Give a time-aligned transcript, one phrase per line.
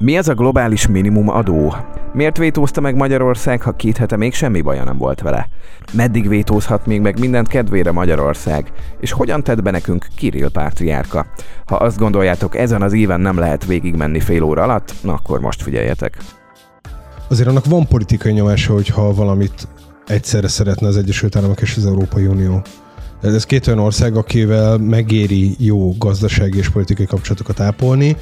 [0.00, 1.74] Mi ez a globális minimum adó?
[2.12, 5.48] Miért vétózta meg Magyarország, ha két hete még semmi baja nem volt vele?
[5.92, 8.72] Meddig vétózhat még meg mindent kedvére Magyarország?
[9.00, 11.26] És hogyan tett be nekünk Kirill pátriárka?
[11.66, 15.62] Ha azt gondoljátok, ezen az éven nem lehet végigmenni fél óra alatt, na akkor most
[15.62, 16.16] figyeljetek.
[17.28, 19.68] Azért annak van politikai nyomása, hogyha valamit
[20.06, 22.62] egyszerre szeretne az Egyesült Államok és az Európai Unió.
[23.22, 28.16] Ez két olyan ország, akivel megéri jó gazdasági és politikai kapcsolatokat ápolni,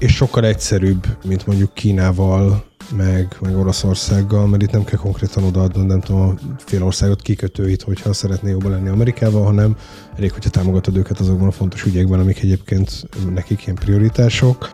[0.00, 2.64] és sokkal egyszerűbb, mint mondjuk Kínával,
[2.96, 7.82] meg, meg Oroszországgal, mert itt nem kell konkrétan odaadni, nem tudom, a fél országot kikötőit,
[7.82, 9.76] hogyha szeretné jobban lenni Amerikával, hanem
[10.16, 14.70] elég, hogyha támogatod őket azokban a fontos ügyekben, amik egyébként nekik ilyen prioritások.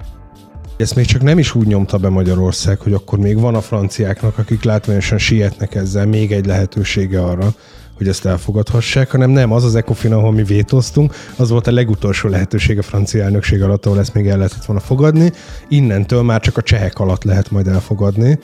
[0.77, 4.39] Ezt még csak nem is úgy nyomta be Magyarország, hogy akkor még van a franciáknak,
[4.39, 7.55] akik látványosan sietnek ezzel, még egy lehetősége arra,
[7.97, 12.29] hogy ezt elfogadhassák, hanem nem, az az ECOFIN, ahol mi vétóztunk, az volt a legutolsó
[12.29, 15.33] lehetőség a francia elnökség alatt, ahol ezt még el lehetett volna fogadni.
[15.69, 18.39] Innentől már csak a csehek alatt lehet majd elfogadni.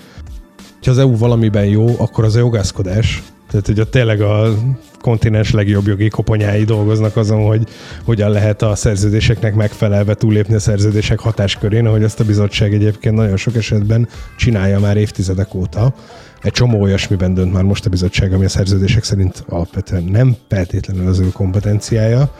[0.85, 3.23] Ha az EU valamiben jó, akkor az a jogászkodás.
[3.53, 4.55] Tehát, hogy ott tényleg a
[5.00, 7.69] kontinens legjobb jogi koponyái dolgoznak azon, hogy
[8.05, 13.36] hogyan lehet a szerződéseknek megfelelve túllépni a szerződések hatáskörén, ahogy ezt a bizottság egyébként nagyon
[13.36, 15.95] sok esetben csinálja már évtizedek óta
[16.42, 21.06] egy csomó olyasmiben dönt már most a bizottság, ami a szerződések szerint alapvetően nem feltétlenül
[21.06, 22.30] az ő kompetenciája.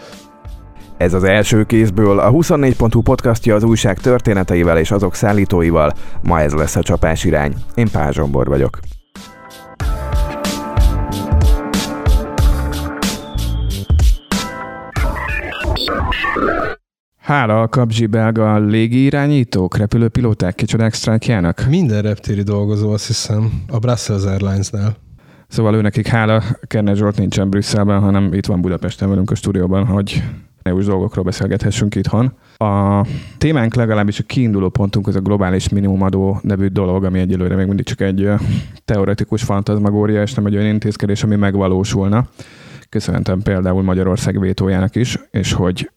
[0.97, 5.93] Ez az első kézből a 24.hu podcastja az újság történeteivel és azok szállítóival.
[6.23, 7.55] Ma ez lesz a csapás irány.
[7.75, 8.81] Én Pál Zsombor vagyok.
[17.23, 21.67] Hála a kapzsi belga légirányítók, repülőpilóták kicsodák sztrájkjának?
[21.69, 24.97] Minden reptéri dolgozó, azt hiszem, a Brussels Airlines-nál.
[25.49, 29.87] Szóval ő nekik hála, Kerner Zsolt nincsen Brüsszelben, hanem itt van Budapesten velünk a stúdióban,
[29.87, 30.23] hogy
[30.63, 32.33] EU-s dolgokról beszélgethessünk itthon.
[32.57, 33.07] A
[33.39, 37.85] témánk legalábbis a kiinduló pontunk az a globális minimumadó nevű dolog, ami egyelőre még mindig
[37.85, 38.29] csak egy
[38.85, 42.27] teoretikus fantazmagória, és nem egy olyan intézkedés, ami megvalósulna.
[42.89, 45.91] Köszönhetem például Magyarország vétójának is, és hogy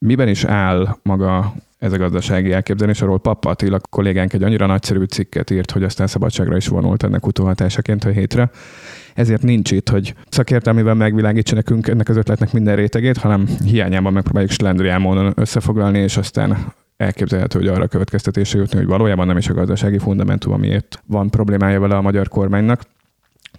[0.00, 5.04] miben is áll maga ez a gazdasági elképzelés, arról Pappa Attila kollégánk egy annyira nagyszerű
[5.04, 8.50] cikket írt, hogy aztán szabadságra is vonult ennek utóhatásaként a hétre.
[9.14, 14.50] Ezért nincs itt, hogy szakértelmivel megvilágítsa nekünk ennek az ötletnek minden rétegét, hanem hiányában megpróbáljuk
[14.50, 19.54] slendrián módon összefoglalni, és aztán elképzelhető, hogy arra következtetésre jutni, hogy valójában nem is a
[19.54, 22.82] gazdasági fundamentum, amiért van problémája vele a magyar kormánynak.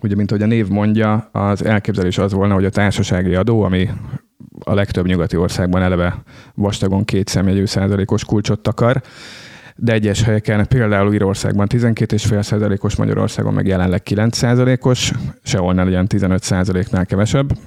[0.02, 3.90] Ugye, mint ahogy a név mondja, az elképzelés az volna, hogy a társasági adó, ami
[4.60, 6.24] a legtöbb nyugati országban eleve
[6.56, 9.02] vastagon két szemjegyű százalékos kulcsot takar,
[9.76, 15.12] de egyes helyeken, például Írországban 12,5 százalékos, Magyarországon meg jelenleg 9 százalékos,
[15.44, 17.58] sehol ne legyen 15 százaléknál kevesebb.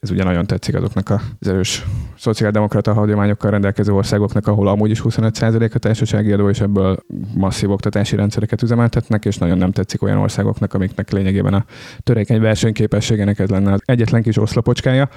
[0.00, 1.10] Ez ugye nagyon tetszik azoknak
[1.40, 1.84] az erős
[2.18, 6.98] szociáldemokrata hagyományokkal rendelkező országoknak, ahol amúgy is 25 százalék a társasági adó, és ebből
[7.34, 11.64] masszív oktatási rendszereket üzemeltetnek, és nagyon nem tetszik olyan országoknak, amiknek lényegében a
[12.02, 15.08] törékeny versenyképességének ez lenne az egyetlen kis oszlopocskája.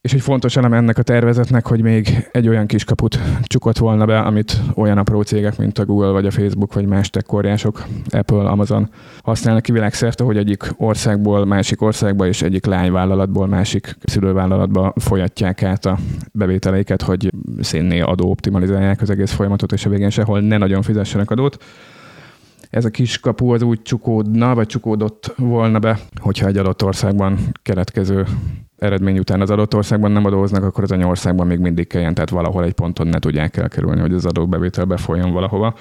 [0.00, 4.18] És egy fontos elem ennek a tervezetnek, hogy még egy olyan kiskaput csukott volna be,
[4.18, 7.34] amit olyan apró cégek, mint a Google, vagy a Facebook, vagy más tech
[8.10, 8.90] Apple, Amazon
[9.22, 15.86] használnak ki világszerte, hogy egyik országból másik országba és egyik lányvállalatból másik szülővállalatba folyatják át
[15.86, 15.98] a
[16.32, 21.30] bevételeiket, hogy szénné adó optimalizálják az egész folyamatot, és a végén sehol ne nagyon fizessenek
[21.30, 21.64] adót.
[22.70, 27.38] Ez a kis kapu az úgy csukódna, vagy csukódott volna be, hogyha egy adott országban
[27.62, 28.26] keletkező
[28.78, 32.64] eredmény után az adott országban nem adóznak, akkor az anyországban még mindig kelljen, tehát valahol
[32.64, 35.74] egy ponton ne tudják elkerülni, hogy az adóbevétel befolyjon valahova.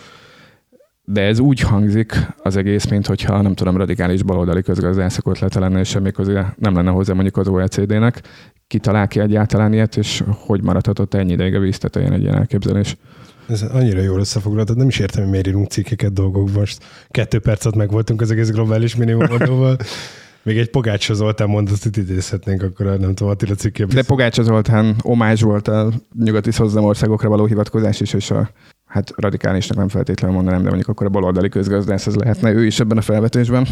[1.03, 5.79] De ez úgy hangzik az egész, mint hogyha nem tudom, radikális baloldali közgazdászok ötlete lenne,
[5.79, 8.21] és semmi közé nem lenne hozzá mondjuk az OECD-nek.
[8.67, 12.97] Ki talál ki egyáltalán ilyet, és hogy maradhatott ennyi ideig a víztetején egy ilyen elképzelés?
[13.47, 16.53] Ez annyira jól összefoglaltad, nem is értem, hogy miért írunk cikkeket dolgokban.
[16.59, 19.77] Most kettő percet meg voltunk az egész globális minimumodóval.
[20.47, 23.95] Még egy Pogácsa Zoltán mondatot idézhetnénk akkor, nem tudom, Attila cikkében.
[23.95, 25.91] De Pogácsa Zoltán omázs volt a
[26.23, 28.49] nyugati országokra való hivatkozás is, és a
[28.85, 32.79] hát radikálisnak nem feltétlenül mondanám, de mondjuk akkor a baloldali közgazdász az lehetne ő is
[32.79, 33.67] ebben a felvetésben.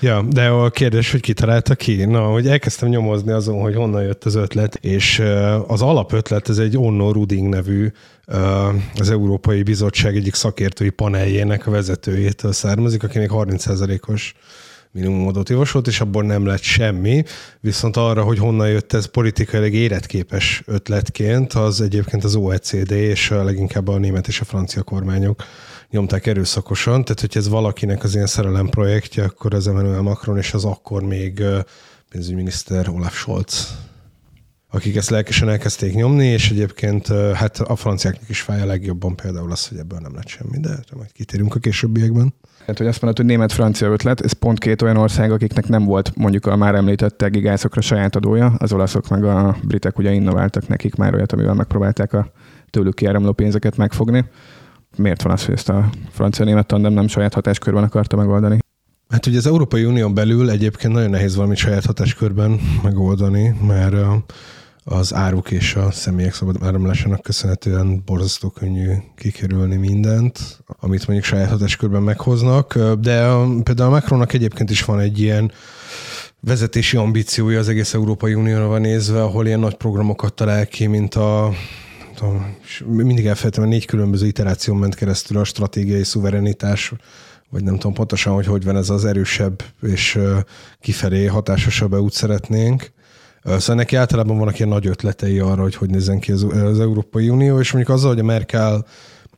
[0.00, 2.04] Ja, de a kérdés, hogy ki találta ki?
[2.04, 5.22] Na, hogy elkezdtem nyomozni azon, hogy honnan jött az ötlet, és
[5.66, 7.88] az alapötlet, ez egy Onno Ruding nevű,
[8.94, 14.34] az Európai Bizottság egyik szakértői paneljének a vezetőjétől származik, akinek 30%-os
[14.92, 17.22] minimumodot javasolt, és abból nem lett semmi.
[17.60, 23.88] Viszont arra, hogy honnan jött ez politikailag életképes ötletként, az egyébként az OECD és leginkább
[23.88, 25.44] a német és a francia kormányok
[25.90, 27.04] nyomták erőszakosan.
[27.04, 31.02] Tehát, hogy ez valakinek az ilyen szerelem projektje, akkor az Emmanuel Macron és az akkor
[31.02, 31.42] még
[32.08, 33.78] pénzügyminiszter Olaf Scholz
[34.70, 39.52] akik ezt lelkesen elkezdték nyomni, és egyébként hát a franciáknak is fáj a legjobban például
[39.52, 42.34] az, hogy ebből nem lett semmi, de majd kitérünk a későbbiekben.
[42.66, 46.12] Hát, hogy azt mondod, hogy német-francia ötlet, ez pont két olyan ország, akiknek nem volt
[46.16, 50.94] mondjuk a már említett gigászokra saját adója, az olaszok meg a britek ugye innováltak nekik
[50.94, 52.32] már olyat, amivel megpróbálták a
[52.70, 54.24] tőlük kiáramló pénzeket megfogni.
[54.96, 58.58] Miért van az, hogy ezt a francia-német tandem nem saját hatáskörben akarta megoldani?
[59.08, 63.94] Hát ugye az Európai Unión belül egyébként nagyon nehéz valamit saját hatáskörben megoldani, mert
[64.84, 71.50] az áruk és a személyek szabad áramlásának köszönhetően borzasztó könnyű kikerülni mindent, amit mondjuk saját
[71.50, 73.32] hatáskörben meghoznak, de
[73.62, 75.52] például a Macronnak egyébként is van egy ilyen
[76.40, 81.14] vezetési ambíciója az egész Európai Unióra van nézve, ahol ilyen nagy programokat talál ki, mint
[81.14, 81.52] a
[82.86, 86.92] mindig elfelejtem, négy különböző iteráción ment keresztül a stratégiai szuverenitás,
[87.50, 90.18] vagy nem tudom pontosan, hogy hogy van ez az erősebb és
[90.80, 92.90] kifelé hatásosabb út szeretnénk.
[93.44, 97.28] Szóval neki általában vannak ilyen nagy ötletei arra, hogy hogy nézzen ki az, az Európai
[97.28, 98.86] Unió, és mondjuk azzal, hogy a Merkel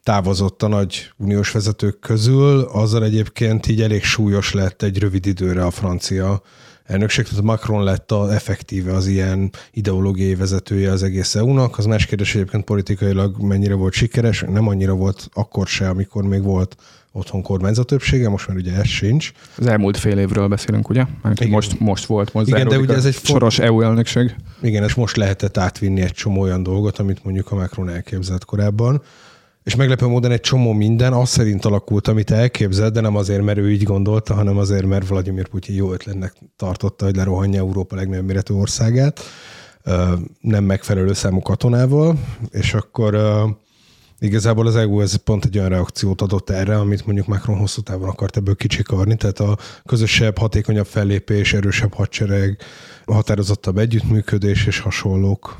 [0.02, 5.64] távozott a nagy uniós vezetők közül, azzal egyébként így elég súlyos lett egy rövid időre
[5.64, 6.42] a francia
[6.84, 11.78] elnökség, tehát Macron lett a effektíve az ilyen ideológiai vezetője az egész EU-nak.
[11.78, 16.42] Az más kérdés egyébként politikailag mennyire volt sikeres, nem annyira volt akkor se, amikor még
[16.42, 16.76] volt
[17.12, 19.32] otthon kormányzat többsége, most már ugye ez sincs.
[19.56, 21.04] Az elmúlt fél évről beszélünk, ugye?
[21.22, 24.34] Mert most, most volt most Igen, de ugye ez egy soros EU elnökség.
[24.62, 29.02] Igen, és most lehetett átvinni egy csomó olyan dolgot, amit mondjuk a Macron elképzelt korábban.
[29.64, 33.58] És meglepő módon egy csomó minden az szerint alakult, amit elképzelt, de nem azért, mert
[33.58, 38.26] ő így gondolta, hanem azért, mert Vladimir Putyin jó ötletnek tartotta, hogy lerohanja Európa legnagyobb
[38.26, 39.20] méretű országát,
[40.40, 42.18] nem megfelelő számú katonával,
[42.50, 43.14] és akkor
[44.22, 48.08] Igazából az EU ez pont egy olyan reakciót adott erre, amit mondjuk Macron hosszú távon
[48.08, 52.58] akart ebből kicsikarni, tehát a közösebb, hatékonyabb fellépés, erősebb hadsereg,
[53.06, 55.56] határozottabb együttműködés és hasonlók.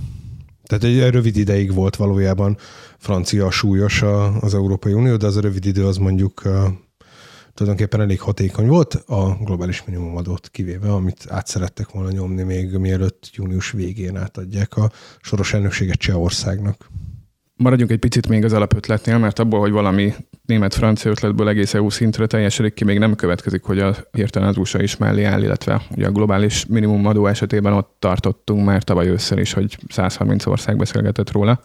[0.62, 2.56] Tehát egy rövid ideig volt valójában
[2.99, 4.03] francia súlyos
[4.41, 6.43] az Európai Unió, de az a rövid idő az mondjuk
[7.55, 13.31] tulajdonképpen elég hatékony volt, a globális minimumadót kivéve, amit át szerettek volna nyomni még mielőtt
[13.32, 16.91] június végén átadják a soros elnökséget Csehországnak.
[17.62, 20.14] Maradjunk egy picit még az alapötletnél, mert abból, hogy valami
[20.47, 24.82] német-francia ötletből egész EU szintre teljesedik ki, még nem következik, hogy a hirtelen az USA
[24.82, 29.38] is mellé áll, illetve ugye a globális minimum adó esetében ott tartottunk már tavaly ősszel
[29.38, 31.61] is, hogy 130 ország beszélgetett róla.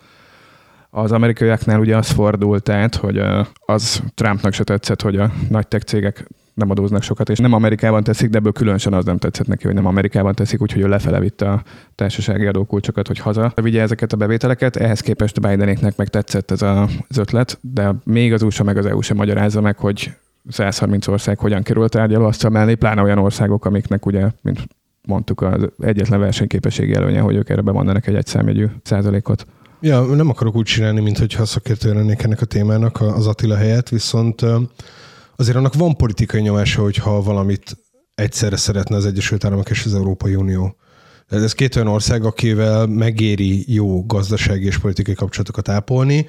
[0.89, 3.21] Az amerikaiaknál ugye az fordult át, hogy
[3.65, 8.03] az Trumpnak se tetszett, hogy a nagy tech cégek nem adóznak sokat, és nem Amerikában
[8.03, 11.19] teszik, de ebből különösen az nem tetszett neki, hogy nem Amerikában teszik, úgyhogy ő lefele
[11.19, 11.63] vitte a
[11.95, 14.75] társasági adókulcsokat, hogy haza vigye ezeket a bevételeket.
[14.75, 18.85] Ehhez képest Bidenéknek meg tetszett ez a, az ötlet, de még az USA meg az
[18.85, 20.11] EU sem magyarázza meg, hogy
[20.49, 24.67] 130 ország hogyan került tárgyalóasztal mellé, pláne olyan országok, amiknek ugye, mint
[25.07, 29.45] mondtuk, az egyetlen versenyképességi előnye, hogy ők erre bemondanak egy egyszámjegyű százalékot.
[29.81, 34.45] Ja, nem akarok úgy csinálni, mintha szakértő lennék ennek a témának az Attila helyett, viszont
[35.37, 37.77] azért annak van politikai nyomása, hogyha valamit
[38.15, 40.75] egyszerre szeretne az Egyesült Államok és az Európai Unió.
[41.27, 46.27] Ez két olyan ország, akivel megéri jó gazdasági és politikai kapcsolatokat ápolni,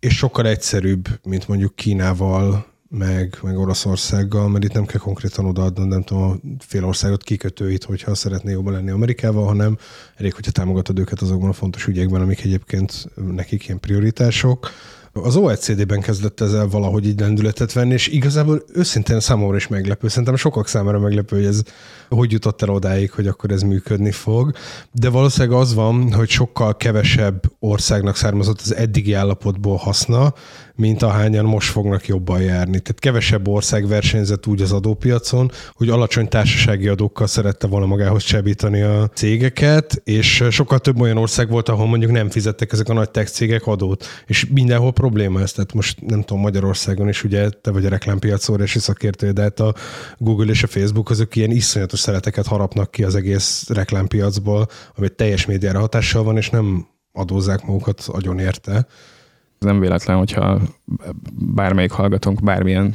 [0.00, 5.84] és sokkal egyszerűbb, mint mondjuk Kínával, meg, meg Oroszországgal, mert itt nem kell konkrétan odaadni,
[5.84, 9.78] nem tudom, a fél országot kikötőit, hogyha szeretné jobban lenni Amerikával, hanem
[10.16, 14.70] elég, hogyha támogatod őket azokban a fontos ügyekben, amik egyébként nekik ilyen prioritások.
[15.12, 20.08] Az OECD-ben kezdett ezzel valahogy így lendületet venni, és igazából őszintén számomra is meglepő.
[20.08, 21.62] Szerintem sokak számára meglepő, hogy ez
[22.08, 24.52] hogy jutott el odáig, hogy akkor ez működni fog.
[24.92, 30.34] De valószínűleg az van, hogy sokkal kevesebb országnak származott az eddigi állapotból haszna,
[30.74, 32.80] mint ahányan most fognak jobban járni.
[32.80, 38.80] Tehát kevesebb ország versenyzett úgy az adópiacon, hogy alacsony társasági adókkal szerette volna magához csábítani
[38.80, 43.10] a cégeket, és sokkal több olyan ország volt, ahol mondjuk nem fizettek ezek a nagy
[43.10, 44.06] tech cégek adót.
[44.26, 45.52] És mindenhol probléma ez.
[45.52, 49.60] Tehát most nem tudom, Magyarországon is ugye te vagy a reklámpiac óriási szakértő, de hát
[49.60, 49.74] a
[50.18, 55.46] Google és a Facebook azok ilyen iszonyatos szereteket harapnak ki az egész reklámpiacból, ami teljes
[55.46, 58.86] médiára hatással van, és nem adózzák magukat agyon érte
[59.64, 60.60] nem véletlen, hogyha
[61.34, 62.94] bármelyik hallgatónk bármilyen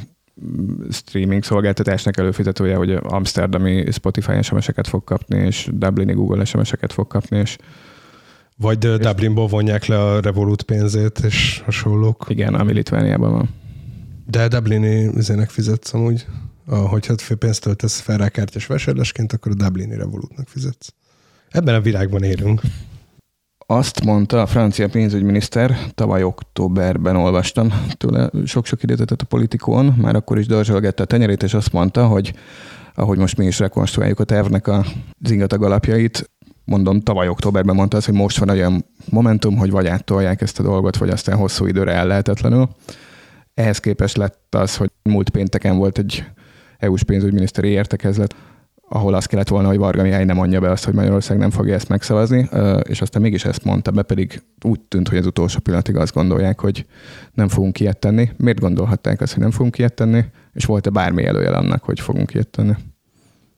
[0.90, 7.38] streaming szolgáltatásnak előfizetője, hogy Amsterdami Spotify SMS-eket fog kapni, és Dublini Google SMS-eket fog kapni,
[7.38, 7.56] és
[8.56, 12.26] vagy és Dublinból vonják le a Revolut pénzét, és hasonlók.
[12.28, 13.48] Igen, ami Litvániában van.
[14.26, 16.26] De Dublini üzének fizetsz amúgy.
[16.66, 20.94] Hogyha pénzt töltesz fel rá kártyás vásárlásként, akkor a Dublini Revolutnak fizetsz.
[21.50, 22.60] Ebben a világban élünk.
[23.70, 30.38] Azt mondta a francia pénzügyminiszter, tavaly októberben olvastam tőle sok-sok idézetet a politikón, már akkor
[30.38, 32.34] is dörzsölgette a tenyerét, és azt mondta, hogy
[32.94, 36.30] ahogy most mi is rekonstruáljuk a tervnek az ingatag alapjait,
[36.64, 40.62] mondom, tavaly októberben mondta azt, hogy most van olyan momentum, hogy vagy áttolják ezt a
[40.62, 42.68] dolgot, vagy aztán hosszú időre el lehetetlenül.
[43.54, 46.24] Ehhez képest lett az, hogy múlt pénteken volt egy
[46.78, 48.34] EU-s pénzügyminiszteri értekezlet,
[48.88, 51.74] ahol azt kellett volna, hogy Varga Mihály nem mondja be azt, hogy Magyarország nem fogja
[51.74, 52.48] ezt megszavazni,
[52.82, 56.60] és aztán mégis ezt mondta be, pedig úgy tűnt, hogy az utolsó pillanatig azt gondolják,
[56.60, 56.86] hogy
[57.32, 58.30] nem fogunk ilyet tenni.
[58.36, 62.34] Miért gondolhatták azt, hogy nem fogunk ilyet tenni, és volt-e bármi előjel annak, hogy fogunk
[62.34, 62.72] ilyet tenni?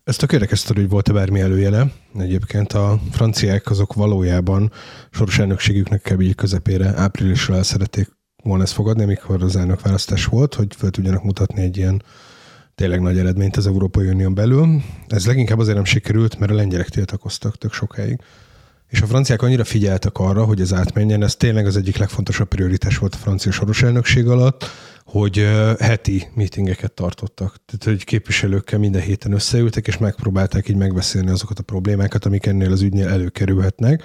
[0.05, 1.93] Ez tök érdekes, hogy volt-e bármi előjele.
[2.19, 4.73] Egyébként a franciák azok valójában
[5.11, 8.09] soros elnökségüknek kell közepére áprilisra el szerették
[8.43, 12.03] volna ezt fogadni, amikor az elnök választás volt, hogy fel tudjanak mutatni egy ilyen
[12.81, 14.83] tényleg nagy eredményt az Európai Unión belül.
[15.09, 18.21] Ez leginkább azért nem sikerült, mert a lengyelek tiltakoztak tök sokáig.
[18.89, 22.99] És a franciák annyira figyeltek arra, hogy ez átmenjen, ez tényleg az egyik legfontosabb prioritás
[22.99, 24.65] volt a francia soros elnökség alatt,
[25.05, 27.57] hogy heti meetingeket tartottak.
[27.67, 32.73] Tehát, hogy képviselőkkel minden héten összeültek, és megpróbálták így megbeszélni azokat a problémákat, amik ennél
[32.73, 34.05] az ügynél előkerülhetnek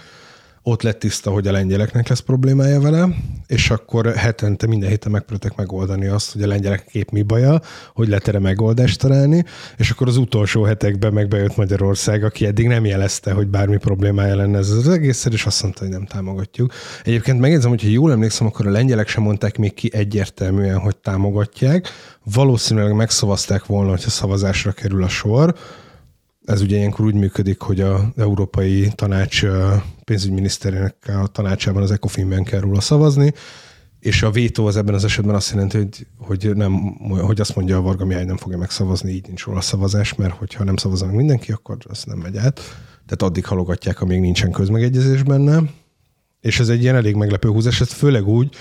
[0.67, 3.07] ott lett tiszta, hogy a lengyeleknek lesz problémája vele,
[3.47, 7.61] és akkor hetente, minden héten megpróbáltak megoldani azt, hogy a lengyelek kép mi baja,
[7.93, 9.43] hogy lehet erre megoldást találni,
[9.77, 14.57] és akkor az utolsó hetekben megbejött Magyarország, aki eddig nem jelezte, hogy bármi problémája lenne
[14.57, 16.73] ez az egész, és azt mondta, hogy nem támogatjuk.
[17.03, 20.95] Egyébként megjegyzem, hogy ha jól emlékszem, akkor a lengyelek sem mondták még ki egyértelműen, hogy
[20.95, 21.89] támogatják.
[22.23, 25.55] Valószínűleg megszavazták volna, hogyha szavazásra kerül a sor,
[26.45, 29.45] ez ugye ilyenkor úgy működik, hogy az Európai Tanács
[30.03, 33.33] pénzügyminiszterének a tanácsában az ECOFIN-ben kell róla szavazni,
[33.99, 36.73] és a vétó az ebben az esetben azt jelenti, hogy, hogy, nem,
[37.07, 40.63] hogy azt mondja a Varga Mihály nem fogja megszavazni, így nincs róla szavazás, mert hogyha
[40.63, 42.55] nem szavazza meg mindenki, akkor az nem megy át.
[43.05, 45.61] Tehát addig halogatják, amíg nincsen közmegegyezés benne.
[46.41, 48.55] És ez egy ilyen elég meglepő húzás, ez főleg úgy,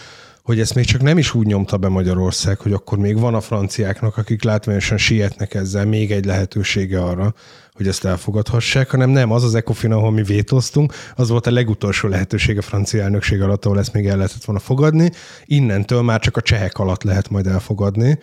[0.44, 3.40] hogy ezt még csak nem is úgy nyomta be Magyarország, hogy akkor még van a
[3.40, 7.34] franciáknak, akik látványosan sietnek ezzel, még egy lehetősége arra,
[7.72, 12.08] hogy ezt elfogadhassák, hanem nem, az az ECOFIN, ahol mi vétóztunk, az volt a legutolsó
[12.08, 15.10] lehetőség a francia elnökség alatt, ahol ezt még el lehetett volna fogadni.
[15.44, 18.18] Innentől már csak a csehek alatt lehet majd elfogadni.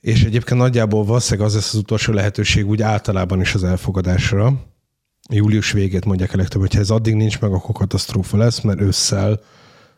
[0.00, 4.52] És egyébként nagyjából valószínűleg az lesz az utolsó lehetőség úgy általában is az elfogadásra.
[5.30, 9.40] Július végét mondják a legtöbb, hogyha ez addig nincs meg, akkor katasztrófa lesz, mert ősszel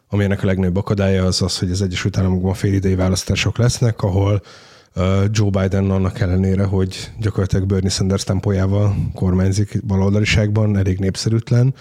[0.08, 4.42] ami ennek a legnagyobb akadálya az az, hogy az Egyesült Államokban félidei választások lesznek, ahol
[5.30, 11.74] Joe Biden annak ellenére, hogy gyakorlatilag Bernie Sanders tempójával kormányzik baloldaliságban, elég népszerűtlen,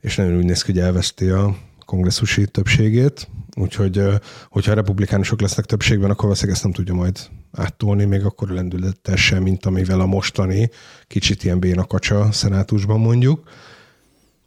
[0.00, 4.02] és nagyon úgy néz ki, hogy elveszti a kongresszusi többségét, úgyhogy
[4.48, 7.18] hogyha a republikánusok lesznek többségben, akkor valószínűleg ezt nem tudja majd
[7.52, 10.70] áttolni, még akkor lendülettel sem, mint amivel a mostani
[11.06, 13.48] kicsit ilyen béna kacsa szenátusban mondjuk.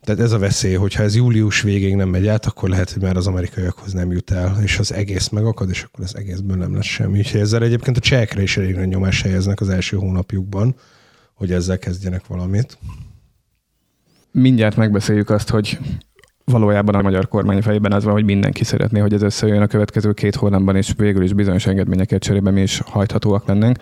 [0.07, 3.17] Tehát ez a veszély, hogyha ez július végéig nem megy át, akkor lehet, hogy már
[3.17, 6.85] az amerikaiakhoz nem jut el, és az egész megakad, és akkor az egészből nem lesz
[6.85, 7.17] semmi.
[7.17, 10.75] Úgyhogy ezzel egyébként a csehekre is elég nagy nyomás helyeznek az első hónapjukban,
[11.33, 12.77] hogy ezzel kezdjenek valamit.
[14.31, 15.77] Mindjárt megbeszéljük azt, hogy
[16.45, 20.13] valójában a magyar kormány fejében az van, hogy mindenki szeretné, hogy ez összejön a következő
[20.13, 23.77] két hónapban, és végül is bizonyos engedményeket cserébe mi is hajthatóak lennénk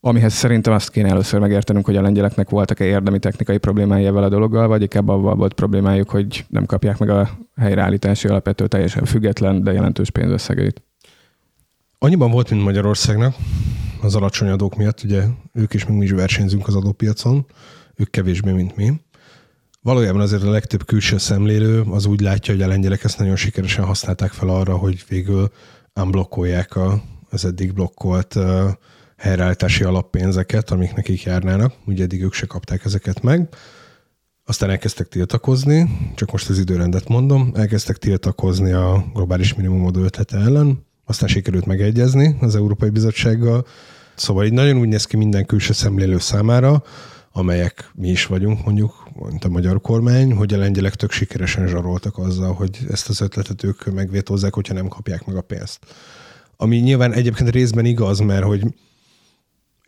[0.00, 4.28] amihez szerintem azt kéne először megértenünk, hogy a lengyeleknek voltak-e érdemi technikai problémái ezzel a
[4.28, 9.62] dologgal, vagy inkább avval volt problémájuk, hogy nem kapják meg a helyreállítási alapvető teljesen független,
[9.62, 10.82] de jelentős pénzösszegeit.
[11.98, 13.34] Annyiban volt, mint Magyarországnak,
[14.02, 17.46] az alacsony adók miatt, ugye ők is, meg mi is versenyzünk az adópiacon,
[17.94, 18.92] ők kevésbé, mint mi.
[19.82, 23.84] Valójában azért a legtöbb külső szemlélő az úgy látja, hogy a lengyelek ezt nagyon sikeresen
[23.84, 25.50] használták fel arra, hogy végül
[25.94, 28.38] unblokkolják a, az eddig blokkolt
[29.20, 33.48] helyreállítási alappénzeket, amik nekik járnának, ugye eddig ők se kapták ezeket meg.
[34.44, 40.86] Aztán elkezdtek tiltakozni, csak most az időrendet mondom, elkezdtek tiltakozni a globális minimum ötlete ellen,
[41.04, 43.66] aztán sikerült megegyezni az Európai Bizottsággal.
[44.14, 46.82] Szóval így nagyon úgy néz ki minden külső szemlélő számára,
[47.32, 52.18] amelyek mi is vagyunk, mondjuk, mint a magyar kormány, hogy a lengyelek tök sikeresen zsaroltak
[52.18, 55.78] azzal, hogy ezt az ötletet ők megvétózzák, hogyha nem kapják meg a pénzt.
[56.56, 58.64] Ami nyilván egyébként részben igaz, mert hogy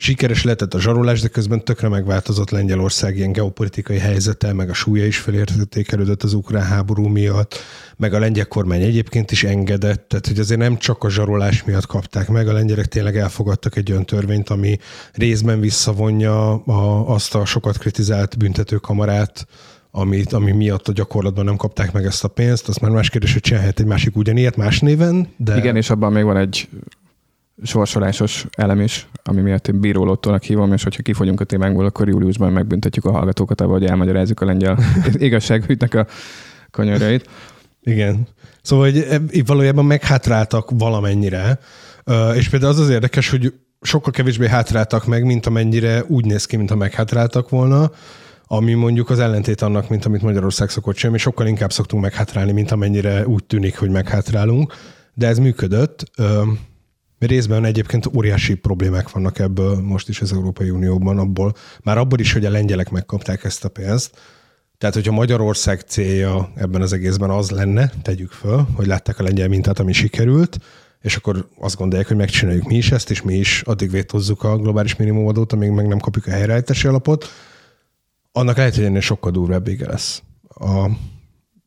[0.03, 5.07] Sikeres lehetett a zsarolás, de közben tökre megváltozott Lengyelország ilyen geopolitikai helyzete, meg a súlya
[5.07, 7.55] is felértékelődött az ukrán háború miatt,
[7.97, 11.87] meg a lengyel kormány egyébként is engedett, tehát hogy azért nem csak a zsarolás miatt
[11.87, 14.79] kapták meg, a lengyelek tényleg elfogadtak egy olyan törvényt, ami
[15.13, 19.47] részben visszavonja a, azt a sokat kritizált büntetőkamarát,
[19.91, 23.33] amit, ami miatt a gyakorlatban nem kapták meg ezt a pénzt, az már más kérdés,
[23.33, 25.57] hogy csinálhat egy másik ugyanilyet más néven, de...
[25.57, 26.69] Igen, és abban még van egy
[27.63, 32.53] sorsolásos elem is, ami miatt én bírólóttónak hívom, és hogyha kifogyunk a témánkból, akkor júliusban
[32.53, 34.79] megbüntetjük a hallgatókat, ahogy elmagyarázzuk a lengyel
[35.13, 36.07] igazságügynek a
[36.71, 37.29] kanyarait.
[37.83, 38.27] Igen.
[38.63, 41.59] Szóval hogy valójában meghátráltak valamennyire,
[42.35, 46.57] és például az az érdekes, hogy sokkal kevésbé hátráltak meg, mint amennyire úgy néz ki,
[46.57, 47.91] mintha meghátráltak volna,
[48.47, 52.53] ami mondjuk az ellentét annak, mint amit Magyarország szokott sem, és sokkal inkább szoktunk meghátrálni,
[52.53, 54.75] mint amennyire úgy tűnik, hogy meghátrálunk,
[55.15, 56.05] de ez működött.
[57.27, 62.33] Részben egyébként óriási problémák vannak ebből most is az Európai Unióban, abból, már abból is,
[62.33, 64.21] hogy a lengyelek megkapták ezt a pénzt.
[64.79, 69.49] Tehát, hogyha Magyarország célja ebben az egészben az lenne, tegyük föl, hogy látták a lengyel
[69.49, 70.59] mintát, ami sikerült,
[71.01, 74.57] és akkor azt gondolják, hogy megcsináljuk mi is ezt, és mi is addig vétozzuk a
[74.57, 77.29] globális minimumadót, amíg meg nem kapjuk a helyreállítási alapot,
[78.33, 80.23] annak lehet, hogy ennél sokkal durvább vége lesz.
[80.49, 80.91] A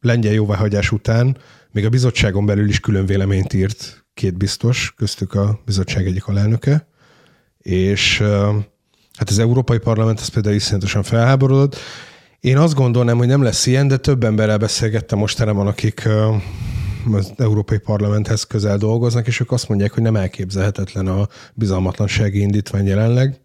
[0.01, 1.37] lengyel jóváhagyás után
[1.71, 6.87] még a bizottságon belül is külön véleményt írt két biztos, köztük a bizottság egyik alelnöke,
[7.57, 8.19] és
[9.13, 11.75] hát az Európai Parlament az például iszonyatosan felháborodott.
[12.39, 16.07] Én azt gondolnám, hogy nem lesz ilyen, de több emberrel beszélgettem mostanában, akik
[17.11, 22.85] az Európai Parlamenthez közel dolgoznak, és ők azt mondják, hogy nem elképzelhetetlen a bizalmatlansági indítvány
[22.85, 23.39] jelenleg.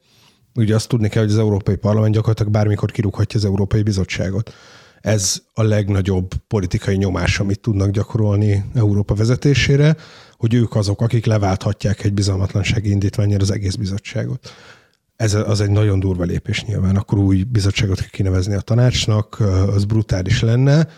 [0.55, 4.55] Ugye azt tudni kell, hogy az Európai Parlament gyakorlatilag bármikor kirúghatja az Európai Bizottságot.
[5.00, 9.97] Ez a legnagyobb politikai nyomás, amit tudnak gyakorolni Európa vezetésére,
[10.37, 14.52] hogy ők azok, akik leválthatják egy bizalmatlansági indítványra az egész bizottságot.
[15.16, 16.97] Ez az egy nagyon durva lépés nyilván.
[16.97, 19.40] Akkor új bizottságot kell kinevezni a tanácsnak,
[19.75, 20.88] az brutális lenne,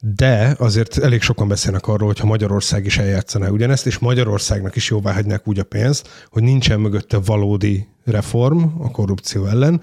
[0.00, 4.90] de azért elég sokan beszélnek arról, hogy ha Magyarország is eljátszaná ugyanezt, és Magyarországnak is
[4.90, 9.80] jóvá hagynák úgy a pénzt, hogy nincsen mögötte valódi reform a korrupció ellen,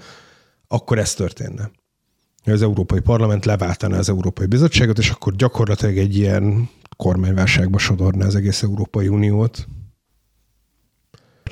[0.68, 1.70] akkor ez történne.
[2.44, 8.34] Az Európai Parlament leváltaná az Európai Bizottságot, és akkor gyakorlatilag egy ilyen kormányválságba sodorná az
[8.34, 9.66] egész Európai Uniót.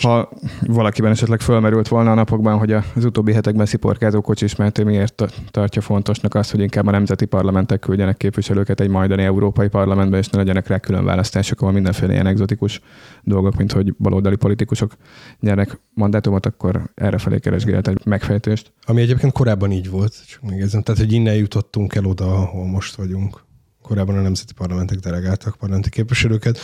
[0.03, 0.29] Ha
[0.61, 6.35] valakiben esetleg fölmerült volna a napokban, hogy az utóbbi hetekben sziporkázó kocsismertő miért tartja fontosnak
[6.35, 10.67] azt, hogy inkább a nemzeti parlamentek küldjenek képviselőket egy majdani európai parlamentbe, és ne legyenek
[10.67, 12.81] rá külön választások, ahol mindenféle ilyen egzotikus
[13.23, 14.93] dolgok, mint hogy baloldali politikusok
[15.41, 18.73] nyernek mandátumot, akkor erre felé keresgélt egy megfejtést.
[18.85, 20.83] Ami egyébként korábban így volt, csak még ezen.
[20.83, 23.45] Tehát, hogy innen jutottunk el oda, ahol most vagyunk.
[23.83, 26.59] Korábban a nemzeti parlamentek delegáltak parlamenti képviselőket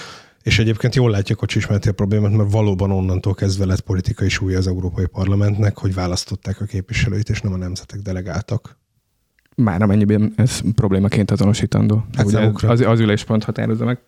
[0.48, 4.58] és egyébként jól látjuk, hogy ismerti a problémát, mert valóban onnantól kezdve lett politikai súlya
[4.58, 8.78] az Európai Parlamentnek, hogy választották a képviselőit, és nem a nemzetek delegáltak.
[9.54, 12.04] Már amennyiben ez problémaként azonosítandó.
[12.16, 13.98] Hát Ugye az, az üléspont határozza meg.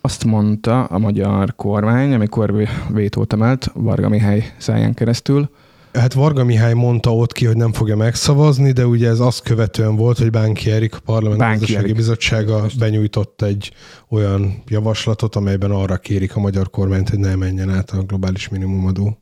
[0.00, 5.50] Azt mondta a magyar kormány, amikor vétót emelt Varga Mihály száján keresztül,
[5.92, 9.96] Hát Varga Mihály mondta ott ki, hogy nem fogja megszavazni, de ugye ez azt követően
[9.96, 13.72] volt, hogy Bánki Erik, a Parlament Gazdasági Bizottsága benyújtott egy
[14.08, 19.18] olyan javaslatot, amelyben arra kérik a magyar kormányt, hogy ne menjen át a globális minimumadó.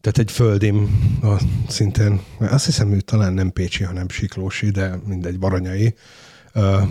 [0.00, 5.38] Tehát egy földim, a, szintén, azt hiszem, ő talán nem Pécsi, hanem Siklósi, de mindegy,
[5.38, 5.94] Baranyai,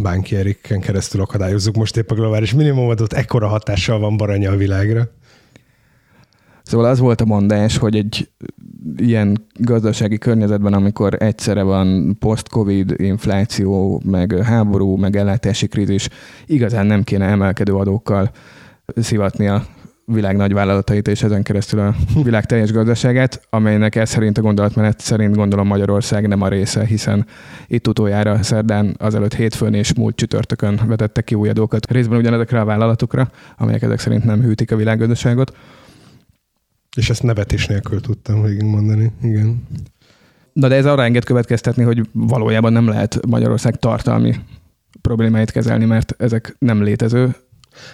[0.01, 5.09] Bánki Eriken keresztül akadályozzuk most épp a globális minimumadót, ekkora hatással van Baranya a világra.
[6.69, 8.29] Szóval az volt a mondás, hogy egy
[8.97, 16.09] ilyen gazdasági környezetben, amikor egyszerre van post-covid infláció, meg háború, meg ellátási krízis,
[16.45, 18.31] igazán nem kéne emelkedő adókkal
[18.95, 19.65] szivatni a
[20.05, 24.99] világ nagy vállalatait, és ezen keresztül a világ teljes gazdaságát, amelynek ez szerint a gondolatmenet
[24.99, 27.25] szerint gondolom Magyarország nem a része, hiszen
[27.67, 32.65] itt utoljára szerdán azelőtt hétfőn és múlt csütörtökön vetettek ki új adókat, részben ugyanezekre a
[32.65, 35.53] vállalatokra, amelyek ezek szerint nem hűtik a világgazdaságot.
[36.97, 39.67] És ezt nevetés nélkül tudtam mondani, igen.
[40.53, 44.35] Na de ez arra enged következtetni, hogy valójában nem lehet Magyarország tartalmi
[45.01, 47.35] problémáit kezelni, mert ezek nem létező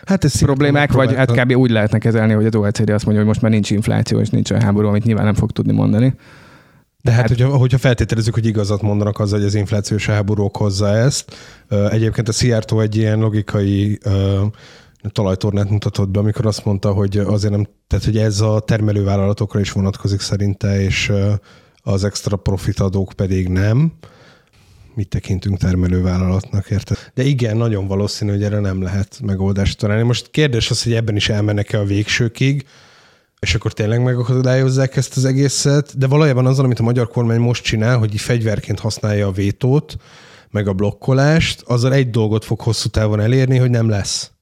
[0.06, 1.56] hát ez problémák, vagy hát kb.
[1.56, 4.52] úgy lehetne kezelni, hogy az OECD azt mondja, hogy most már nincs infláció és nincs
[4.52, 6.14] a háború, amit nyilván nem fog tudni mondani.
[7.02, 10.88] De hát, hát hogyha, hogyha feltételezzük, hogy igazat mondanak azzal, hogy az inflációs háború okozza
[10.88, 11.36] ezt,
[11.90, 14.00] egyébként a Szijjártó egy ilyen logikai
[15.12, 19.72] talajtornát mutatott be, amikor azt mondta, hogy azért nem, tehát hogy ez a termelővállalatokra is
[19.72, 21.12] vonatkozik szerinte, és
[21.82, 23.94] az extra profit adók pedig nem.
[24.96, 26.98] Mit tekintünk termelővállalatnak, érted?
[27.14, 30.04] De igen, nagyon valószínű, hogy erre nem lehet megoldást találni.
[30.04, 32.66] Most kérdés az, hogy ebben is elmennek-e a végsőkig,
[33.40, 37.64] és akkor tényleg megakadályozzák ezt az egészet, de valójában az, amit a magyar kormány most
[37.64, 39.96] csinál, hogy fegyverként használja a vétót,
[40.52, 44.35] meg a blokkolást, azzal egy dolgot fog hosszú távon elérni, hogy nem lesz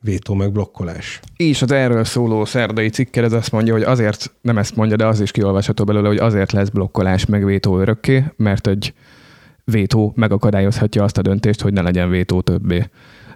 [0.00, 1.20] vétó meg blokkolás.
[1.36, 5.06] És az erről szóló szerdai cikker ez azt mondja, hogy azért, nem ezt mondja, de
[5.06, 8.94] az is kiolvasható belőle, hogy azért lesz blokkolás meg vétó örökké, mert egy
[9.64, 12.88] vétó megakadályozhatja azt a döntést, hogy ne legyen vétó többé.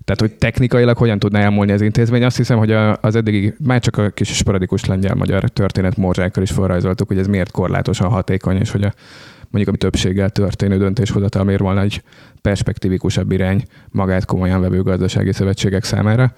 [0.04, 3.96] Tehát, hogy technikailag hogyan tudná elmúlni az intézmény, azt hiszem, hogy az eddigi, már csak
[3.96, 8.84] a kis sporadikus lengyel-magyar történet morzsákkal is felrajzoltuk, hogy ez miért korlátosan hatékony, és hogy
[8.84, 8.92] a,
[9.54, 12.02] mondjuk a többséggel történő döntéshozatal miért volna egy
[12.40, 16.34] perspektívikusabb irány magát komolyan vevő gazdasági szövetségek számára.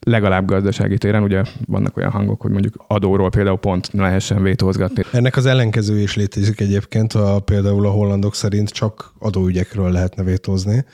[0.00, 1.22] legalább gazdasági téren.
[1.22, 5.02] Ugye vannak olyan hangok, hogy mondjuk adóról például pont lehessen vétózgatni.
[5.12, 10.84] Ennek az ellenkező is létezik egyébként, a, például a hollandok szerint csak adóügyekről lehetne vétózni.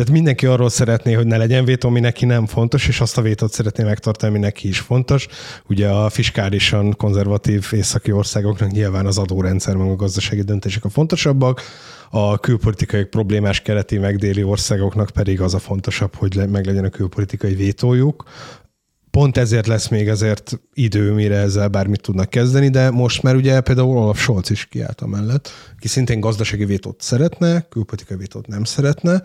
[0.00, 3.22] Tehát mindenki arról szeretné, hogy ne legyen vétó, ami neki nem fontos, és azt a
[3.22, 5.26] vétót szeretné megtartani, ami neki is fontos.
[5.66, 11.62] Ugye a fiskálisan konzervatív északi országoknak nyilván az adórendszer, meg a gazdasági döntések a fontosabbak,
[12.10, 16.88] a külpolitikai problémás keleti meg déli országoknak pedig az a fontosabb, hogy meg legyen a
[16.90, 18.24] külpolitikai vétójuk.
[19.10, 23.60] Pont ezért lesz még azért idő, mire ezzel bármit tudnak kezdeni, de most már ugye
[23.60, 29.22] például Olaf Scholz is kiállt mellett, ki szintén gazdasági vétót szeretne, külpolitikai vétót nem szeretne,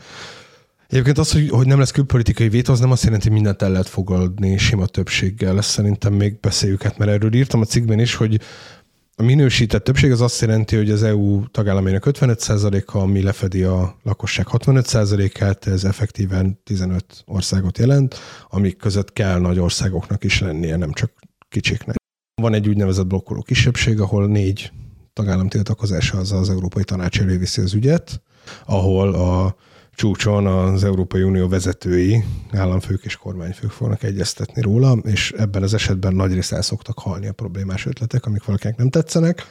[0.88, 3.72] Egyébként az, hogy, hogy nem lesz külpolitikai vétó, az nem azt jelenti, hogy mindent el
[3.72, 5.58] lehet fogadni sima többséggel.
[5.58, 8.42] Ezt szerintem még beszéljük át, mert erről írtam a cikkben is, hogy
[9.18, 14.46] a minősített többség az azt jelenti, hogy az EU tagállamének 55%-a, ami lefedi a lakosság
[14.52, 18.16] 65%-át, ez effektíven 15 országot jelent,
[18.50, 21.12] amik között kell nagy országoknak is lennie, nem csak
[21.50, 21.96] kicsiknek.
[22.42, 24.72] Van egy úgynevezett blokkoló kisebbség, ahol négy
[25.14, 28.22] tagállam tiltakozása az az Európai Tanács elé az ügyet,
[28.66, 29.56] ahol a
[29.96, 36.16] csúcson az Európai Unió vezetői, államfők és kormányfők fognak egyeztetni róla, és ebben az esetben
[36.16, 39.44] nagyrészt el szoktak halni a problémás ötletek, amik valakinek nem tetszenek.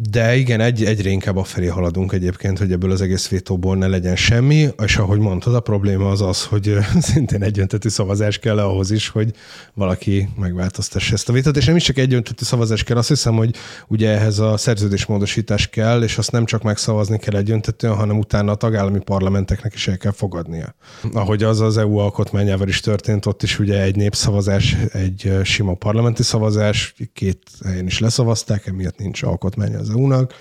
[0.00, 4.16] De igen, egy, egyre inkább afelé haladunk egyébként, hogy ebből az egész vétóból ne legyen
[4.16, 9.08] semmi, és ahogy mondtad, a probléma az az, hogy szintén egyöntetű szavazás kell ahhoz is,
[9.08, 9.32] hogy
[9.74, 13.54] valaki megváltoztassa ezt a vétót, és nem is csak egyöntetű szavazás kell, azt hiszem, hogy
[13.88, 18.54] ugye ehhez a szerződésmódosítás kell, és azt nem csak megszavazni kell egyöntetően, hanem utána a
[18.54, 20.74] tagállami parlamenteknek is el kell fogadnia.
[21.12, 26.22] Ahogy az az EU alkotmányával is történt, ott is ugye egy népszavazás, egy sima parlamenti
[26.22, 30.32] szavazás, két helyen is leszavazták, emiatt nincs alkotmány az EU-nak.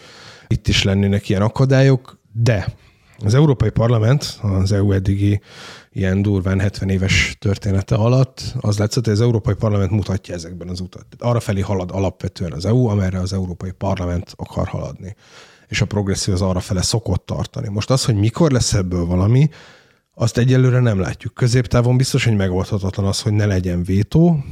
[0.48, 2.68] Itt is lennének ilyen akadályok, de
[3.24, 5.42] az Európai Parlament az EU eddigi
[5.92, 10.80] ilyen durván 70 éves története alatt az látszott, hogy az Európai Parlament mutatja ezekben az
[10.80, 11.06] utat.
[11.18, 15.16] Arra felé halad alapvetően az EU, amerre az Európai Parlament akar haladni.
[15.68, 17.70] És a progresszió az arra fele szokott tartani.
[17.70, 19.50] Most az, hogy mikor lesz ebből valami,
[20.14, 21.34] azt egyelőre nem látjuk.
[21.34, 24.44] Középtávon biztos, hogy megoldhatatlan az, hogy ne legyen vétó,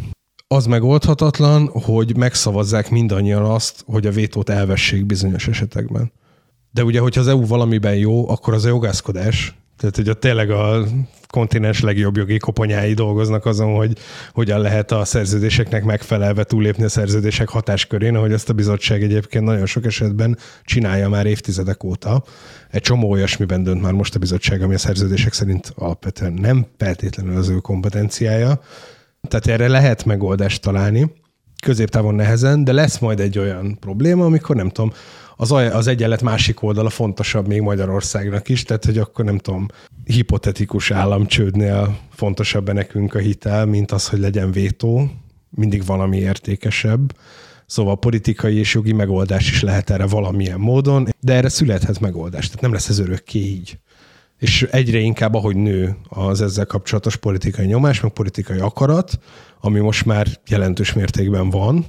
[0.47, 6.12] az megoldhatatlan, hogy megszavazzák mindannyian azt, hogy a vétót elvessék bizonyos esetekben.
[6.71, 10.49] De ugye, hogyha az EU valamiben jó, akkor az a jogászkodás, tehát hogy ott tényleg
[10.49, 10.86] a
[11.27, 13.97] kontinens legjobb jogi koponyái dolgoznak azon, hogy
[14.34, 19.65] hogyan lehet a szerződéseknek megfelelve túlépni a szerződések hatáskörén, ahogy ezt a bizottság egyébként nagyon
[19.65, 22.23] sok esetben csinálja már évtizedek óta.
[22.71, 27.38] Egy csomó olyasmiben dönt már most a bizottság, ami a szerződések szerint alapvetően nem feltétlenül
[27.38, 28.60] az ő kompetenciája,
[29.27, 31.11] tehát erre lehet megoldást találni,
[31.63, 34.91] középtávon nehezen, de lesz majd egy olyan probléma, amikor nem tudom,
[35.35, 39.67] az, az egyenlet másik oldala fontosabb még Magyarországnak is, tehát hogy akkor nem tudom,
[40.03, 45.09] hipotetikus államcsődnél fontosabb nekünk a hitel, mint az, hogy legyen vétó,
[45.49, 47.17] mindig valami értékesebb.
[47.65, 52.61] Szóval politikai és jogi megoldás is lehet erre valamilyen módon, de erre születhet megoldás, tehát
[52.61, 53.79] nem lesz ez örökké így
[54.37, 59.19] és egyre inkább, ahogy nő az ezzel kapcsolatos politikai nyomás, meg politikai akarat,
[59.59, 61.85] ami most már jelentős mértékben van,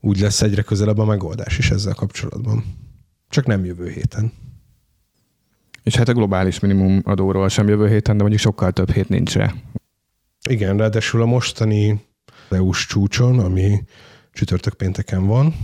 [0.00, 2.64] úgy lesz egyre közelebb a megoldás is ezzel kapcsolatban.
[3.28, 4.32] Csak nem jövő héten.
[5.82, 9.34] És hát a globális minimum adóról sem jövő héten, de mondjuk sokkal több hét nincs
[9.34, 9.54] rá.
[10.48, 12.00] Igen, ráadásul a mostani
[12.50, 13.84] EU-s csúcson, ami
[14.32, 15.54] csütörtök pénteken van,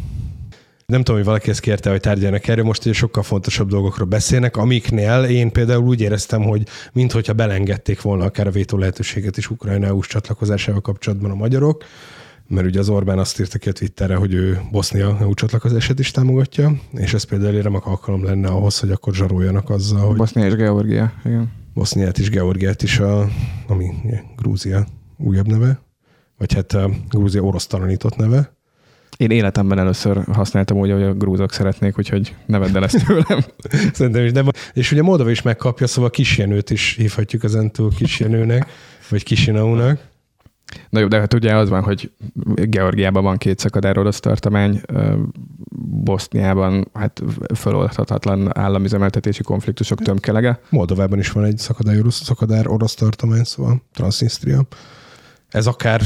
[0.90, 4.57] nem tudom, hogy valaki ezt kérte, hogy tárgyaljanak erről, most ugye sokkal fontosabb dolgokról beszélnek,
[4.57, 9.87] amiknél én például úgy éreztem, hogy minthogyha belengedték volna akár a vétó lehetőséget is Ukrajna
[9.87, 11.85] EU-s csatlakozásával kapcsolatban a magyarok,
[12.48, 16.11] mert ugye az Orbán azt írta ki a Twitterre, hogy ő Bosznia EU csatlakozását is
[16.11, 20.16] támogatja, és ez például remek alkalom lenne ahhoz, hogy akkor zsaroljanak azzal, hogy...
[20.16, 21.53] Bosznia és Georgia, igen.
[21.74, 23.29] Boszniát is, Georgiát is, a,
[23.66, 23.90] ami
[24.37, 25.81] Grúzia újabb neve,
[26.38, 28.59] vagy hát a Grúzia orosz talanított neve,
[29.20, 33.44] én életemben először használtam úgy, hogy a grúzok szeretnék, úgyhogy ne vedd el ezt tőlem.
[33.92, 38.66] Szerintem is, de és ugye Moldova is megkapja, szóval Kisjenőt is hívhatjuk ezentúl Kisjenőnek,
[39.09, 40.00] vagy Kisinaunak.
[40.90, 42.12] Na jó, de hát ugye az van, hogy
[42.54, 44.80] Georgiában van két szakadár orosz tartomány,
[46.04, 47.22] Boszniában hát
[47.54, 50.61] föloldhatatlan államizemeltetési konfliktusok tömkelege.
[50.68, 54.66] Moldovában is van egy szakadár orosz, szakadár orosz tartomány, szóval Transnistria.
[55.48, 56.02] Ez akár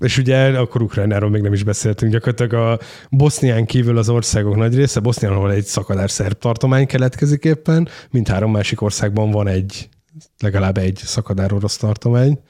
[0.00, 2.78] és ugye akkor Ukrajnáról még nem is beszéltünk, gyakorlatilag a
[3.10, 8.28] Bosznián kívül az országok nagy része, Bosznián, ahol egy szakadár szerb tartomány keletkezik éppen, mint
[8.28, 9.88] három másik országban van egy,
[10.38, 12.40] legalább egy szakadár orosz tartomány.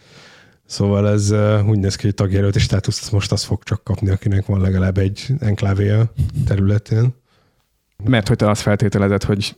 [0.66, 1.30] Szóval ez
[1.66, 5.26] úgy néz ki, hogy tagjelölti státuszt most az fog csak kapni, akinek van legalább egy
[5.40, 6.12] enklávéja
[6.46, 7.14] területén.
[8.04, 9.56] Mert hogy te azt feltételezed, hogy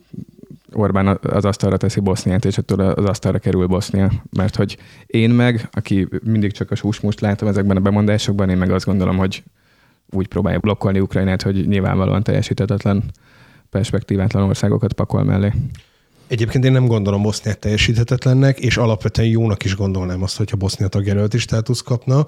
[0.73, 4.11] Orbán az asztalra teszi Boszniát, és ettől az asztalra kerül Bosznia.
[4.37, 8.71] Mert hogy én meg, aki mindig csak a súsmust látom ezekben a bemondásokban, én meg
[8.71, 9.43] azt gondolom, hogy
[10.11, 13.03] úgy próbálja blokkolni Ukrajnát, hogy nyilvánvalóan teljesíthetetlen
[13.71, 15.53] perspektívátlan országokat pakol mellé.
[16.27, 21.39] Egyébként én nem gondolom Boszniát teljesíthetetlennek, és alapvetően jónak is gondolnám azt, hogyha Bosznia tagjelölti
[21.39, 22.27] státusz kapna,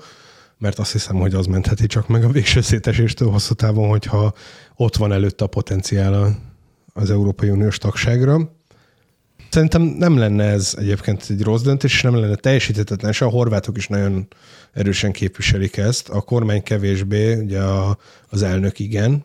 [0.58, 4.32] mert azt hiszem, hogy az mentheti csak meg a végső széteséstől hosszú távon, hogyha
[4.76, 6.36] ott van előtte a potenciál
[6.92, 8.56] az Európai Uniós tagságra.
[9.50, 13.76] Szerintem nem lenne ez egyébként egy rossz döntés, és nem lenne teljesíthetetlen, és a horvátok
[13.76, 14.28] is nagyon
[14.72, 16.08] erősen képviselik ezt.
[16.08, 19.24] A kormány kevésbé, ugye a, az elnök igen,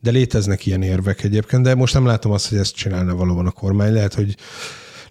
[0.00, 3.50] de léteznek ilyen érvek egyébként, de most nem látom azt, hogy ezt csinálna valóban a
[3.50, 3.92] kormány.
[3.92, 4.36] Lehet, hogy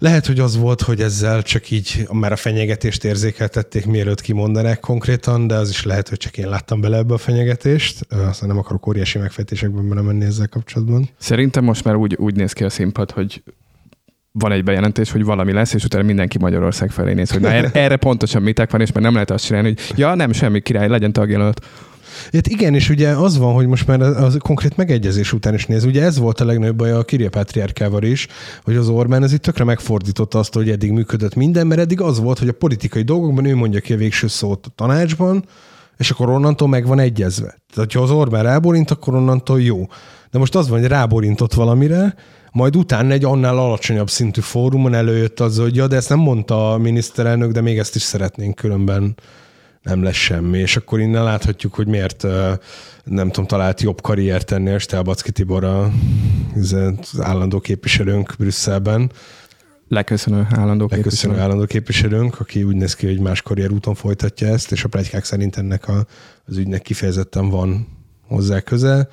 [0.03, 5.47] lehet, hogy az volt, hogy ezzel csak így már a fenyegetést érzékeltették, mielőtt kimondanák konkrétan,
[5.47, 8.05] de az is lehet, hogy csak én láttam bele ebbe a fenyegetést.
[8.09, 11.09] Aztán nem akarok óriási megfejtésekben bele menni ezzel kapcsolatban.
[11.17, 13.43] Szerintem most már úgy, úgy néz ki a színpad, hogy
[14.31, 17.71] van egy bejelentés, hogy valami lesz, és utána mindenki Magyarország felé néz, hogy na erre,
[17.73, 20.87] erre pontosan mitek van, és már nem lehet azt csinálni, hogy ja, nem, semmi király,
[20.87, 21.65] legyen tagjelölt.
[22.31, 25.83] Hát igen, és ugye az van, hogy most már az konkrét megegyezés után is néz.
[25.83, 28.27] Ugye ez volt a legnagyobb baj a Kiria Patriárkával is,
[28.63, 32.19] hogy az Orbán ez itt tökre megfordította azt, hogy eddig működött minden, mert eddig az
[32.19, 35.45] volt, hogy a politikai dolgokban ő mondja ki a végső szót a tanácsban,
[35.97, 37.57] és akkor onnantól meg van egyezve.
[37.73, 39.85] Tehát, ha az Orbán ráborint, akkor onnantól jó.
[40.31, 42.15] De most az van, hogy ráborintott valamire,
[42.51, 46.73] majd utána egy annál alacsonyabb szintű fórumon előjött az, hogy ja, de ezt nem mondta
[46.73, 49.15] a miniszterelnök, de még ezt is szeretnénk különben
[49.83, 50.57] nem lesz semmi.
[50.57, 52.23] És akkor innen láthatjuk, hogy miért
[53.03, 56.75] nem tudom, talált jobb karriert tenni a Stelbacki Tibor az
[57.19, 59.11] állandó képviselőnk Brüsszelben.
[59.87, 61.39] Leköszönő állandó Leköszönő képviselő.
[61.39, 65.57] állandó képviselőnk, aki úgy néz ki, hogy más karrierúton folytatja ezt, és a plegykák szerint
[65.57, 66.05] ennek a,
[66.45, 67.87] az ügynek kifejezetten van
[68.27, 69.07] hozzá köze.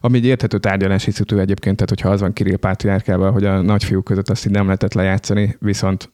[0.00, 4.04] Ami egy érthető tárgyalási szitű egyébként, tehát hogyha az van Kirill Pátriárkával, hogy a nagyfiúk
[4.04, 6.10] között azt így nem lehetett lejátszani, viszont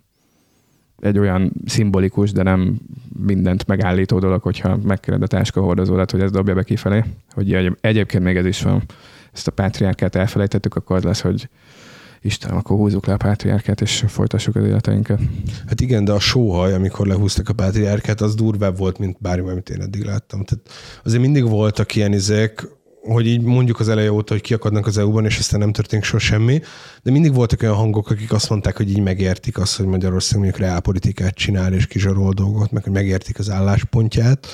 [1.00, 2.78] egy olyan szimbolikus, de nem
[3.26, 7.04] mindent megállító dolog, hogyha megkéred a táska hordozódat, hogy ez dobja be kifelé.
[7.30, 8.82] Hogy egyébként még ez is van.
[9.32, 11.48] Ezt a pátriárkát elfelejtettük, akkor az lesz, hogy
[12.20, 15.20] Istenem, akkor húzzuk le a pátriárkát, és folytassuk az életeinket.
[15.66, 19.70] Hát igen, de a sóhaj, amikor lehúztak a pátriárkát, az durvább volt, mint bármi, amit
[19.70, 20.44] én eddig láttam.
[20.44, 20.68] Tehát
[21.04, 22.68] azért mindig voltak ilyen izék,
[23.02, 26.18] hogy így mondjuk az eleje óta, hogy kiakadnak az EU-ban, és aztán nem történik soha
[26.18, 26.60] semmi,
[27.02, 30.60] de mindig voltak olyan hangok, akik azt mondták, hogy így megértik azt, hogy Magyarország mondjuk
[30.60, 34.46] reálpolitikát csinál, és kizsarol dolgot, meg hogy megértik az álláspontját,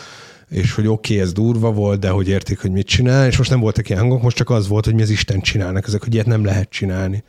[0.51, 3.51] és hogy oké, okay, ez durva volt, de hogy értik, hogy mit csinál, és most
[3.51, 6.15] nem voltak ilyen hangok, most csak az volt, hogy mi az Isten csinálnak ezek, hogy
[6.15, 7.25] ilyet nem lehet csinálni.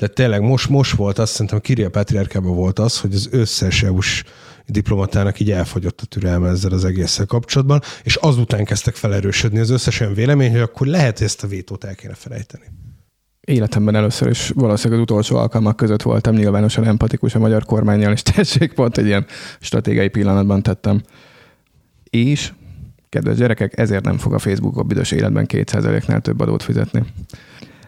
[0.00, 3.82] Tehát tényleg most, most volt azt, szerintem a Kiria Patriárkában volt az, hogy az összes
[3.82, 4.24] EU-s
[4.66, 10.00] diplomatának így elfogyott a türelme ezzel az egésszel kapcsolatban, és azután kezdtek felerősödni az összes
[10.00, 12.64] olyan vélemény, hogy akkor lehet, ezt a vétót el kéne felejteni.
[13.40, 18.22] Életemben először is valószínűleg az utolsó alkalmak között voltam nyilvánosan empatikus a magyar kormányjal, és
[18.22, 19.26] tessék, pont egy ilyen
[19.60, 21.02] stratégiai pillanatban tettem.
[22.10, 22.52] És,
[23.08, 27.04] kedves gyerekek, ezért nem fog a Facebook a büdös életben 2%-nál több adót fizetni.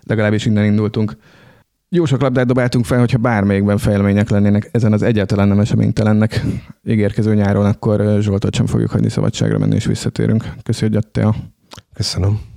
[0.03, 1.17] Legalábbis innen indultunk.
[1.95, 6.45] Jó sok labdát dobáltunk fel, hogyha bármelyikben fejlemények lennének ezen az egyáltalán nem eseménytelennek
[6.85, 10.45] ígérkező nyáron, akkor Zsoltot sem fogjuk hagyni szabadságra menni, és visszatérünk.
[10.63, 11.35] Köszönjük, hogy jöttél.
[11.95, 12.52] Köszönöm.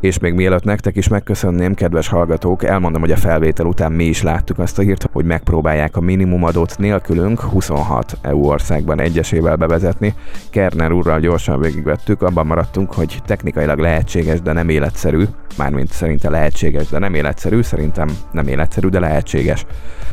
[0.00, 4.22] És még mielőtt nektek is megköszönném, kedves hallgatók, elmondom, hogy a felvétel után mi is
[4.22, 10.14] láttuk azt a hírt, hogy megpróbálják a minimumadót nélkülünk 26 EU országban egyesével bevezetni.
[10.50, 15.24] Kerner úrral gyorsan végigvettük, abban maradtunk, hogy technikailag lehetséges, de nem életszerű.
[15.56, 19.66] Mármint szerinte lehetséges, de nem életszerű, szerintem nem életszerű, de lehetséges.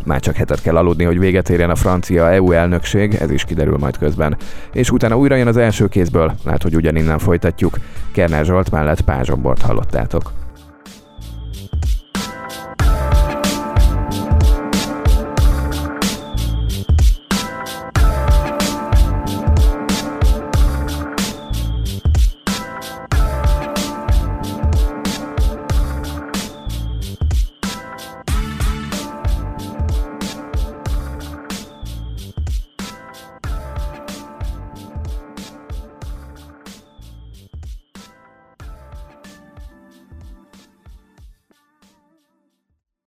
[0.05, 3.77] Már csak hetet kell aludni, hogy véget érjen a francia EU elnökség, ez is kiderül
[3.77, 4.37] majd közben.
[4.73, 7.77] És utána újra jön az első kézből, lehet, hogy ugyaninnen folytatjuk.
[8.11, 10.42] Kerner Zsolt mellett Pázsombort hallottátok.